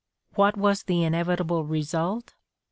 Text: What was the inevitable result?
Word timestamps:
What 0.33 0.57
was 0.57 0.81
the 0.81 1.03
inevitable 1.03 1.63
result? 1.63 2.33